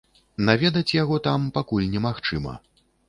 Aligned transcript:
Наведаць 0.47 0.95
яго 1.01 1.19
там 1.27 1.45
пакуль 1.59 1.85
немагчыма. 1.93 2.57